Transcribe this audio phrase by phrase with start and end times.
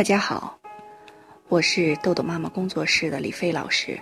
[0.00, 0.58] 大家好，
[1.50, 4.00] 我是豆豆妈妈工作室的李飞老师，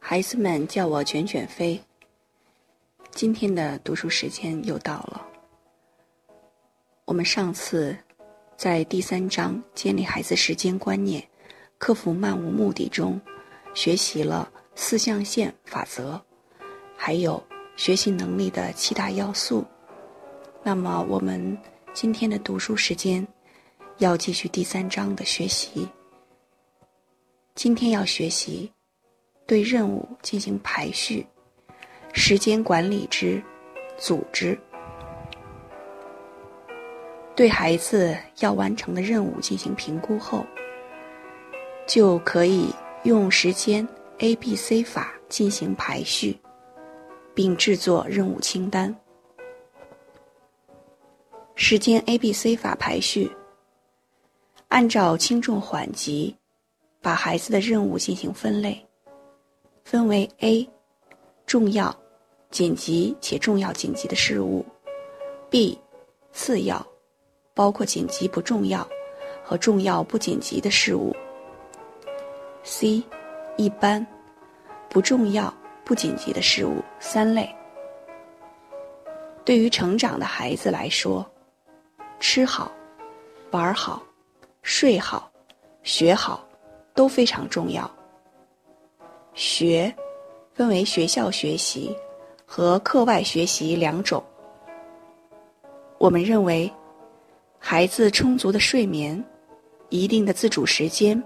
[0.00, 1.80] 孩子们叫我卷卷飞。
[3.12, 5.24] 今天的读书时间又到了。
[7.04, 7.96] 我们上次
[8.56, 11.22] 在第三章建立孩子时间观念、
[11.78, 13.20] 克服漫无目的中，
[13.74, 16.20] 学习了四象限法则，
[16.96, 17.40] 还有
[17.76, 19.64] 学习能力的七大要素。
[20.64, 21.56] 那么我们
[21.94, 23.24] 今天的读书时间。
[23.98, 25.88] 要继续第三章的学习。
[27.54, 28.70] 今天要学习
[29.46, 31.26] 对任务进行排序、
[32.12, 33.42] 时间管理之
[33.96, 34.58] 组织。
[37.34, 40.44] 对孩子要完成的任务进行评估后，
[41.86, 42.68] 就可以
[43.04, 43.86] 用时间
[44.18, 46.38] A、B、C 法进行排序，
[47.34, 48.94] 并制作任务清单。
[51.54, 53.30] 时间 A、B、C 法排序。
[54.68, 56.34] 按照轻重缓急，
[57.00, 58.84] 把孩子的任务进行分类，
[59.84, 60.68] 分为 A
[61.46, 61.94] 重要、
[62.50, 64.64] 紧急且重要紧急的事物
[65.50, 65.78] ；B
[66.32, 66.84] 次要，
[67.54, 68.86] 包括紧急不重要
[69.44, 71.14] 和重要不紧急的事物
[72.64, 73.02] ；C
[73.56, 74.04] 一般、
[74.90, 75.52] 不重要
[75.84, 77.48] 不紧急的事物三类。
[79.44, 81.24] 对于成长的孩子来说，
[82.18, 82.70] 吃好、
[83.52, 84.02] 玩好。
[84.68, 85.30] 睡好，
[85.84, 86.44] 学好，
[86.92, 87.88] 都非常重要。
[89.32, 89.94] 学
[90.54, 91.96] 分为学校学习
[92.44, 94.20] 和课外学习两种。
[95.98, 96.68] 我们认为，
[97.60, 99.24] 孩子充足的睡眠、
[99.88, 101.22] 一定的自主时间、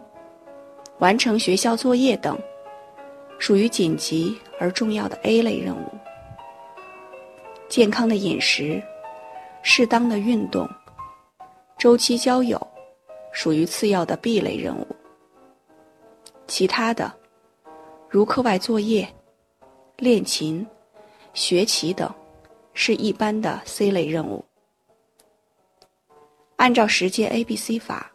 [0.99, 2.39] 完成学校作业等，
[3.39, 5.89] 属于紧急而重要的 A 类任务。
[7.71, 8.83] 健康的饮食、
[9.63, 10.69] 适当的运动、
[11.79, 12.61] 周期交友。
[13.33, 14.87] 属于次要的 B 类任务，
[16.47, 17.13] 其他的，
[18.09, 19.09] 如课外作业、
[19.97, 20.67] 练琴、
[21.33, 22.13] 学习等，
[22.75, 24.45] 是一般的 C 类任务。
[26.57, 28.11] 按照时间 A、B、C 法，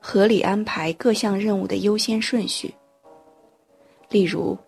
[0.00, 2.74] 合理安排各项任务的优先顺序。
[4.10, 4.58] 例如，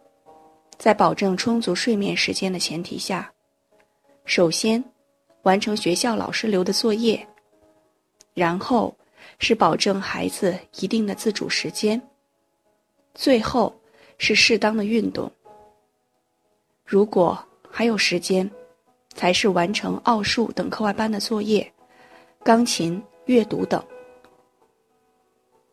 [0.78, 3.30] 在保证充足睡眠时间的前提下，
[4.24, 4.82] 首先
[5.42, 7.26] 完成学校老师留的作业，
[8.32, 8.96] 然后。
[9.38, 12.00] 是保证孩子一定的自主时间，
[13.14, 13.74] 最后
[14.18, 15.30] 是适当的运动。
[16.84, 17.38] 如果
[17.70, 18.50] 还有时间，
[19.14, 21.70] 才是完成奥数等课外班的作业、
[22.42, 23.82] 钢琴、阅读等。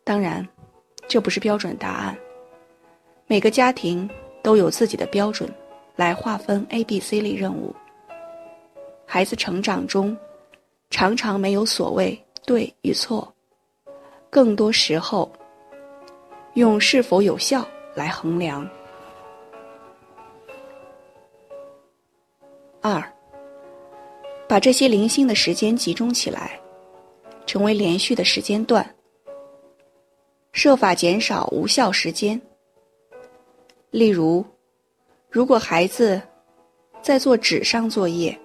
[0.04, 0.48] 当然，
[1.08, 2.18] 这不是标准答案，
[3.28, 4.10] 每个家庭
[4.42, 5.50] 都有自己的标准
[5.96, 7.74] 来划分 A、B、C 类任务。
[9.06, 10.18] 孩子成长中，
[10.90, 13.33] 常常没有所谓对与错。
[14.34, 15.32] 更多时候，
[16.56, 17.64] 用是否有效
[17.94, 18.68] 来衡量。
[22.82, 23.00] 二，
[24.48, 26.60] 把这些零星的时间集中起来，
[27.46, 28.84] 成为连续的时间段，
[30.52, 32.42] 设法减少无效时间。
[33.92, 34.44] 例如，
[35.30, 36.20] 如果孩子
[37.04, 38.36] 在做纸上作业，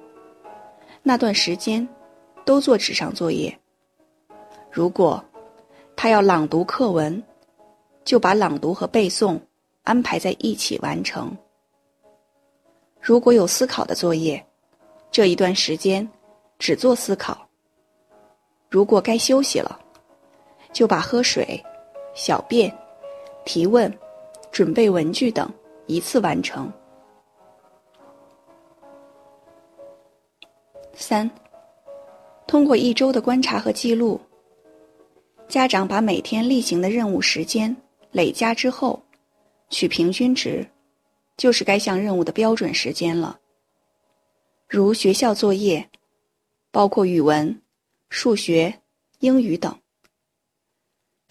[1.02, 1.88] 那段时间
[2.44, 3.58] 都做纸上作业。
[4.70, 5.24] 如果
[6.00, 7.20] 他要朗读课文，
[8.04, 9.36] 就把朗读和背诵
[9.82, 11.36] 安排在一起完成。
[13.00, 14.40] 如果有思考的作业，
[15.10, 16.08] 这一段时间
[16.56, 17.36] 只做思考。
[18.70, 19.76] 如果该休息了，
[20.72, 21.60] 就把喝水、
[22.14, 22.72] 小便、
[23.44, 23.92] 提问、
[24.52, 25.52] 准备文具等
[25.86, 26.72] 一次完成。
[30.94, 31.28] 三，
[32.46, 34.20] 通过一周的观察和记录。
[35.48, 37.74] 家长把每天例行的任务时间
[38.12, 39.02] 累加之后，
[39.70, 40.68] 取平均值，
[41.38, 43.40] 就是该项任务的标准时间了。
[44.68, 45.88] 如学校作业，
[46.70, 47.62] 包括语文、
[48.10, 48.82] 数学、
[49.20, 49.80] 英语等，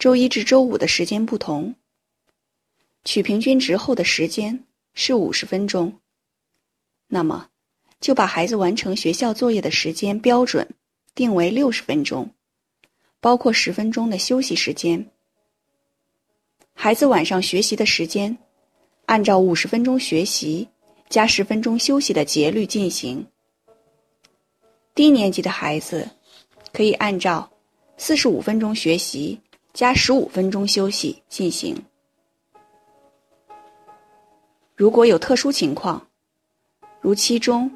[0.00, 1.76] 周一至周五的时间不同，
[3.04, 4.64] 取平均值后的时间
[4.94, 6.00] 是五十分钟。
[7.06, 7.50] 那么，
[8.00, 10.74] 就把孩子完成学校作业的时间标准
[11.14, 12.28] 定为六十分钟。
[13.20, 15.04] 包括十分钟的休息时间。
[16.72, 18.36] 孩子晚上学习的时间，
[19.06, 20.68] 按照五十分钟学习
[21.08, 23.26] 加十分钟休息的节律进行。
[24.94, 26.08] 低年级的孩子
[26.72, 27.50] 可以按照
[27.96, 29.40] 四十五分钟学习
[29.72, 31.76] 加十五分钟休息进行。
[34.76, 36.06] 如果有特殊情况，
[37.00, 37.68] 如期中、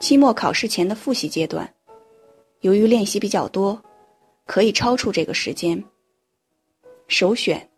[0.00, 1.70] 期末考试前的复习阶段，
[2.60, 3.78] 由于练习比较多。
[4.48, 5.84] 可以超出这个时间，
[7.06, 7.68] 首选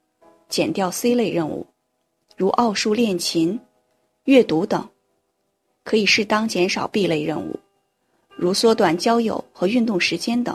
[0.48, 1.66] 减掉 C 类任务，
[2.36, 3.58] 如奥数、练琴、
[4.26, 4.80] 阅读等；
[5.82, 7.58] 可以适当减少 B 类任务，
[8.36, 10.54] 如缩短交友和运动时间等；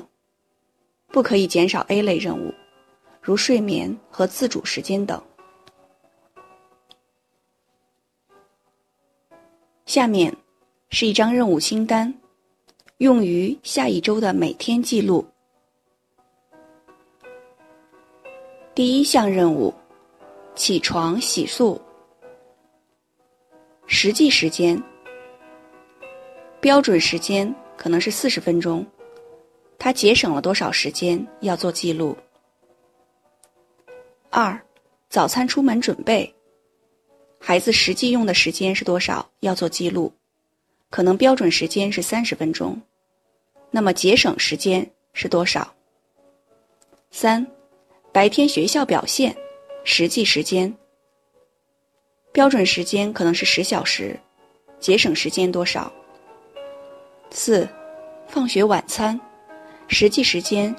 [1.07, 2.53] 不可以减少 A 类任务，
[3.21, 5.21] 如睡眠和自主时间等。
[9.85, 10.33] 下面
[10.89, 12.13] 是一张任务清单，
[12.99, 15.27] 用于下一周的每天记录。
[18.75, 19.73] 第一项任务：
[20.53, 21.79] 起床洗漱。
[23.87, 24.83] 实际时间，
[26.59, 28.85] 标准时间可能是四十分钟，
[29.79, 32.17] 它节省了多少时间要做记录。
[34.29, 34.61] 二，
[35.07, 36.29] 早餐出门准备。
[37.39, 39.25] 孩子实际用的时间是多少？
[39.39, 40.11] 要做记录，
[40.89, 42.81] 可能标准时间是三十分钟，
[43.71, 45.73] 那么节省时间是多少？
[47.09, 47.47] 三，
[48.15, 49.35] 白天学校表现，
[49.83, 50.73] 实际时间，
[52.31, 54.17] 标准时间可能是十小时，
[54.79, 55.91] 节省时间多少？
[57.29, 57.67] 四，
[58.25, 59.19] 放学晚餐，
[59.89, 60.73] 实际时间，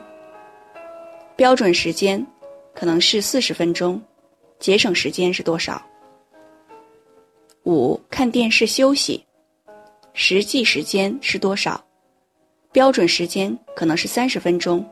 [1.36, 2.26] 标准时间
[2.74, 4.00] 可能是四十分钟，
[4.58, 5.84] 节省时间是多少？
[7.64, 9.22] 五看电视休息，
[10.14, 11.84] 实际时间是多少？
[12.72, 14.82] 标准时间可能是三十分钟，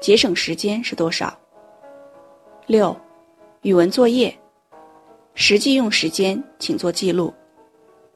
[0.00, 1.36] 节省时间是多少？
[2.66, 2.96] 六，
[3.60, 4.34] 语文作业，
[5.34, 7.30] 实际用时间请做记录，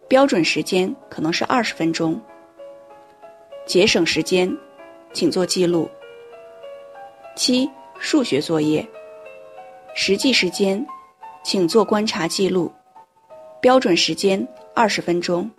[0.08, 2.18] 标准时间可能是二十分钟，
[3.66, 4.50] 节省时间
[5.12, 5.86] 请做记录。
[7.36, 8.88] 七，数学作业，
[9.94, 10.84] 实际时间
[11.44, 12.72] 请做观察记录。
[13.60, 15.50] 标准时间二十分钟，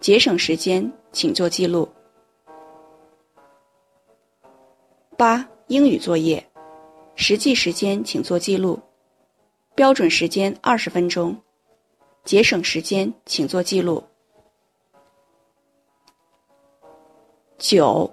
[0.00, 1.88] 节省时间请做记录。
[5.16, 6.44] 八、英语作业，
[7.24, 8.80] 实际时间请做记录，
[9.76, 11.40] 标准时间二十分钟，
[12.24, 14.02] 节省时间请做记录。
[17.58, 18.12] 九、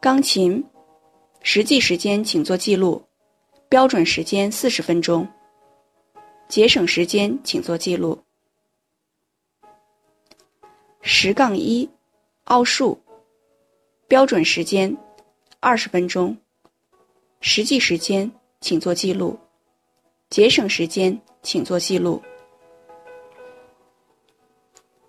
[0.00, 0.64] 钢琴，
[1.42, 3.04] 实际时间请做记录，
[3.68, 5.28] 标准时间四十分钟。
[6.48, 8.18] 节省时间，请做记录。
[11.02, 11.86] 十杠一，
[12.44, 12.98] 奥数，
[14.08, 14.96] 标准时间
[15.60, 16.34] 二十分钟，
[17.46, 18.28] 实际时间
[18.62, 19.38] 请做记录，
[20.30, 22.20] 节省时间请做记录。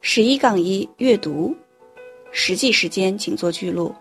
[0.02, 1.56] 十一杠一，阅读，
[2.34, 3.96] 实际时间请做记录，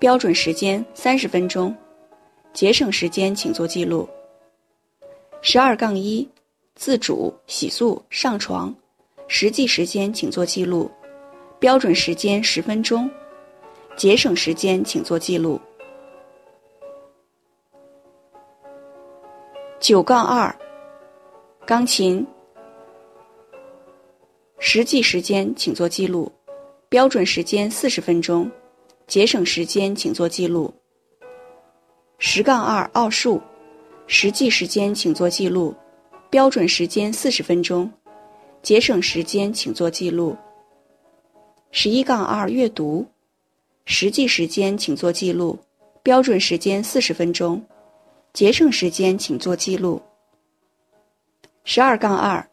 [0.00, 1.72] 标准时间三十分钟，
[2.52, 4.08] 节省时间请做记录。
[5.40, 6.28] 十二杠一。
[6.74, 8.74] 自主洗漱上床，
[9.28, 10.90] 实际时间请做记录，
[11.60, 13.08] 标准时间十分钟，
[13.96, 15.60] 节省时间请做记录。
[19.84, 20.58] 九杠二，
[21.66, 22.26] 钢琴，
[24.58, 26.32] 实际时间请做记录，
[26.88, 28.50] 标准时间四十分钟，
[29.06, 30.72] 节省时间请做记录。
[32.16, 33.38] 十杠二奥数，
[34.06, 35.74] 实际时间请做记录。
[36.30, 37.92] 标准时间四十分钟，
[38.62, 40.34] 节省时间请做记录。
[41.72, 43.06] 十一杠二阅读，
[43.84, 45.58] 实际时间请做记录，
[46.02, 47.62] 标准时间四十分钟，
[48.34, 50.02] 节省时间请做记录。
[51.62, 52.44] 十二杠二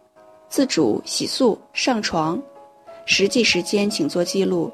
[0.47, 2.39] 自主洗漱上床，
[3.07, 4.71] 实际时间请做记录，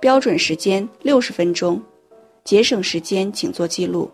[0.00, 1.80] 标准时间六十分钟，
[2.42, 4.10] 节省时间请做记录。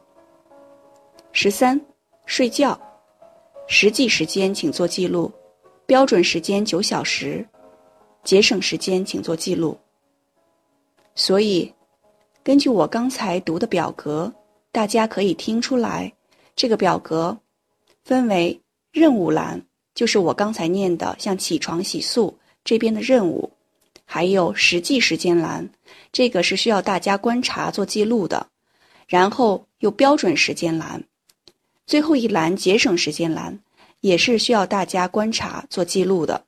[1.31, 1.81] 十三
[2.27, 2.77] 睡觉。
[3.69, 5.31] 实际时间请做记录，
[5.87, 7.47] 标准时间九小时，
[8.25, 9.79] 节省时间请做记录。
[11.15, 11.73] 所以，
[12.43, 14.33] 根据我刚才读的表格，
[14.77, 16.13] 大家可以听出来，
[16.55, 17.39] 这个表格
[18.05, 18.61] 分为
[18.93, 19.65] 任务栏，
[19.95, 23.51] 就是我刚才念的，像起床、洗漱这边的任务，
[24.05, 25.67] 还有实际时间栏，
[26.13, 28.49] 这个是需要大家观察做记录的，
[29.07, 31.03] 然后有标准时间栏。
[31.87, 33.59] 最后一栏节省时间栏
[34.01, 36.45] 也是需要大家观察做记录的。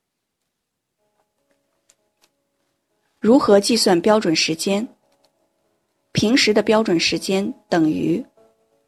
[3.21, 4.87] 如何计算标准时间？
[6.19, 8.21] 平时的标准时间等于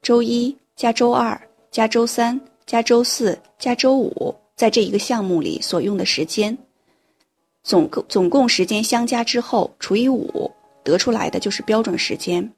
[0.02, 6.58] 周一加周二加周三加周四加周五在这一个项目里所用的时间，
[7.62, 10.50] 总共总共时间相加之后除以五，
[10.82, 12.52] 得出来的就是标准时间。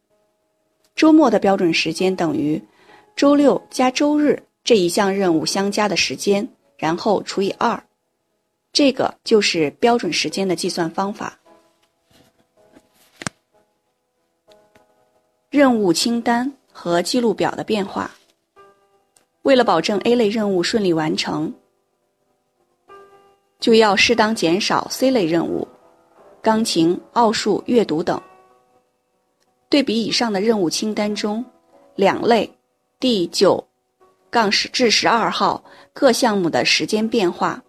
[0.96, 2.58] 周末的标准时间等于。
[3.14, 6.48] 周六加周日这一项任务相加的时间，
[6.78, 7.78] 然后除以二，
[8.72, 11.38] 这个就是标准时间的计算方法。
[15.52, 18.10] 任务清单和记录表的变化。
[19.42, 21.52] 为了保证 A 类任务顺利完成，
[23.60, 25.68] 就要适当减少 C 类任务，
[26.40, 28.18] 钢琴、奥数、阅读等。
[29.68, 31.44] 对比以上的任务清单中，
[31.96, 32.50] 两类
[32.98, 33.62] 第九
[34.30, 37.62] 杠十至十二号各项目的时间变化，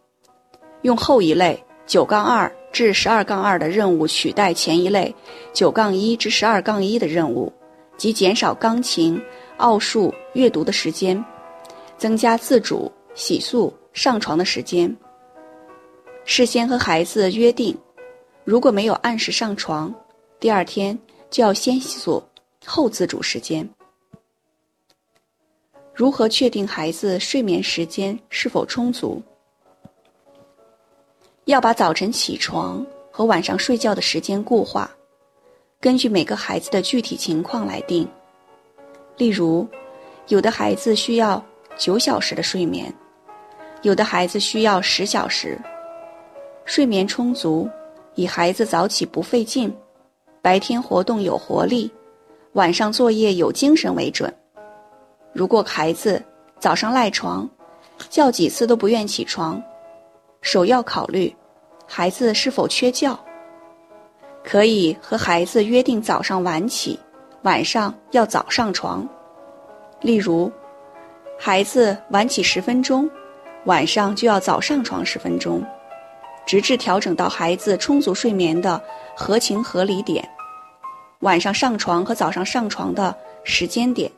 [0.84, 5.14] 用后一类九杠二至十二杠二的任务取代前一类
[5.52, 7.52] 九杠一至十二杠一的任务，
[7.98, 9.22] 即减少钢琴、
[9.58, 11.24] 奥数、阅读的时间。
[11.96, 14.94] 增加自主洗漱、上床的时间。
[16.26, 17.78] 事先和孩子约定，
[18.44, 19.94] 如果没有按时上床，
[20.38, 20.98] 第二天
[21.30, 22.22] 就要先洗漱
[22.66, 23.68] 后自主时间。
[25.94, 29.22] 如何确定孩子睡眠时间是否充足？
[31.46, 34.92] 要把早晨起床和晚上睡觉的时间固化，
[35.84, 38.08] 根据每个孩子的具体情况来定。
[39.18, 39.68] 例如，
[40.30, 41.44] 有的孩子需要。
[41.76, 42.94] 九小时的睡眠，
[43.82, 45.60] 有的孩子需要十小时。
[46.66, 47.68] 睡眠充足，
[48.14, 49.76] 以孩子早起不费劲，
[50.40, 51.92] 白天活动有活力，
[52.52, 54.32] 晚上作业有精神为准。
[55.34, 56.24] 如果孩子
[56.60, 57.50] 早上赖床，
[58.08, 59.60] 叫几次都不愿起床，
[60.42, 61.36] 首要考虑
[61.88, 63.20] 孩子是否缺觉。
[64.44, 67.00] 可以和孩子约定早上晚起，
[67.44, 69.08] 晚上要早上床。
[70.02, 70.52] 例如。
[71.36, 73.10] 孩子晚起十分钟，
[73.66, 75.62] 晚上就要早上床十分钟，
[76.46, 78.82] 直至调整到孩子充足睡眠的
[79.14, 80.24] 合情合理点，
[81.20, 84.10] 晚上上床和早上上床的时间点，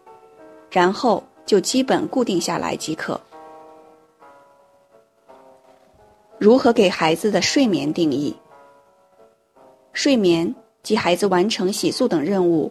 [0.70, 3.20] 然后就基本固定下来即可。
[6.38, 8.36] 如何给孩子的睡眠定义？
[9.95, 12.69] 睡眠及孩子完成洗漱等任务，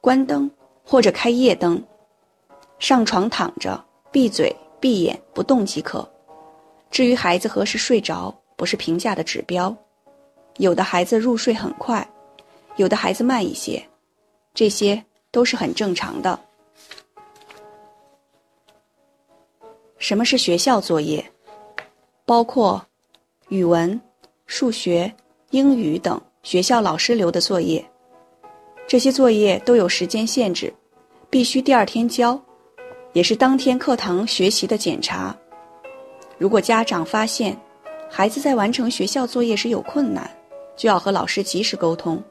[0.00, 0.50] 关灯
[0.84, 1.80] 或者开夜灯，
[2.80, 3.82] 上床躺着。
[4.10, 6.06] 闭嘴、闭眼不动即可。
[6.90, 9.74] 至于孩子何时睡着，不是评价的指标。
[10.56, 12.06] 有的孩子入睡很快，
[12.76, 13.82] 有的孩子慢一些，
[14.54, 16.38] 这些都是很正常的。
[19.98, 21.24] 什么是学校作业？
[22.24, 22.84] 包括
[23.50, 24.00] 语文、
[24.46, 25.12] 数学、
[25.50, 27.84] 英语等学校老师留的作业。
[28.86, 30.72] 这些作业都有时间限制，
[31.28, 32.40] 必须第二天交。
[33.14, 35.36] 也是当天课堂学习的检查。
[36.38, 37.58] 如果家长发现
[38.08, 40.30] 孩子在完成学校作业时有困难，
[40.76, 42.22] 就要和老师及时沟通，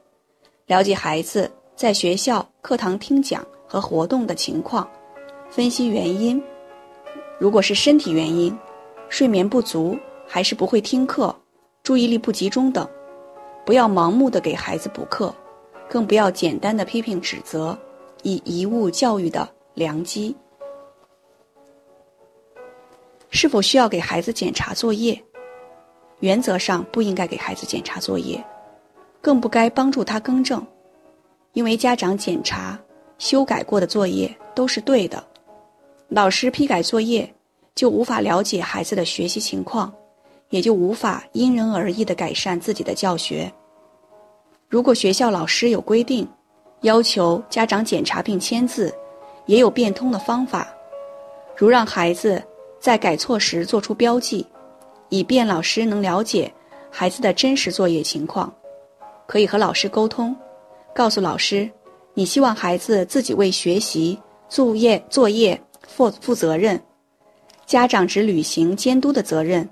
[0.67, 4.89] 了解孩子在学校课堂听讲和活动的情况，
[5.49, 6.41] 分析原因。
[7.37, 8.57] 如果是身体原因，
[9.09, 11.35] 睡眠不足还是不会听课、
[11.83, 12.87] 注意力不集中等，
[13.65, 15.33] 不要盲目的给孩子补课，
[15.89, 17.77] 更不要简单的批评指责，
[18.21, 20.35] 以贻误教育的良机。
[23.31, 25.19] 是否需要给孩子检查作业？
[26.19, 28.41] 原则上不应该给孩子检查作业，
[29.19, 30.65] 更不该帮助他更正，
[31.53, 32.79] 因为家长检查、
[33.17, 35.21] 修改过的作业都是对的，
[36.07, 37.29] 老师批改作业
[37.73, 39.93] 就无法了解孩子的学习情况，
[40.49, 43.51] 也就无法因人而异地改善自己的教学。
[44.67, 46.27] 如果学校老师有规定，
[46.81, 48.93] 要求家长检查并签字，
[49.45, 50.67] 也有变通的方法，
[51.55, 52.43] 如让孩子。
[52.77, 54.45] 在改错时做出标记，
[55.09, 56.53] 以便老师能了解
[56.91, 58.53] 孩子的真实作业情况。
[59.25, 60.35] 可以和老师沟通，
[60.93, 61.67] 告诉老师，
[62.13, 66.79] 你希望孩子自己为学习作业作业负负责任，
[67.65, 69.67] 家长只履行监督的责任，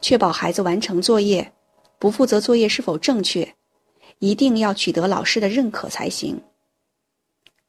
[0.00, 1.52] 确保孩子完成作业，
[1.98, 3.56] 不负责作业是否正确，
[4.18, 6.40] 一定要取得老师的认可才行。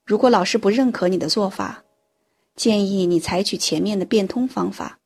[0.05, 1.83] 如果老师不认可你的做法，
[2.55, 4.99] 建议你采取前面的变通方法，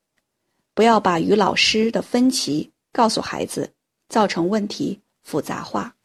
[0.73, 3.73] 不要把与老师的分歧告诉孩子，
[4.09, 5.95] 造成问题复杂化。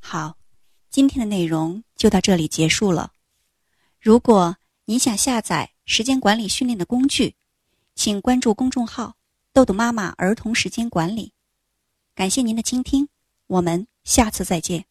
[0.00, 0.36] 好，
[0.90, 3.12] 今天的内容就到这里结束了。
[4.00, 7.36] 如果你想下载时间管理训练的工具，
[7.94, 9.16] 请关注公众号
[9.52, 11.32] “豆豆妈妈儿童时间管理”。
[12.14, 13.08] 感谢您的倾听，
[13.46, 14.84] 我们下次再见。